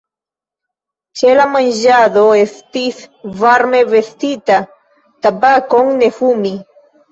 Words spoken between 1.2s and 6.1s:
la manĝado esti varme vestita; tabakon